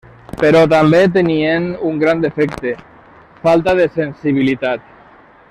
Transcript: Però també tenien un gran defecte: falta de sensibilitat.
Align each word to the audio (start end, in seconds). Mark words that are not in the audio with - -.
Però 0.43 0.61
també 0.69 1.01
tenien 1.17 1.67
un 1.89 1.99
gran 2.05 2.23
defecte: 2.25 2.73
falta 3.45 3.77
de 3.83 3.87
sensibilitat. 4.01 4.91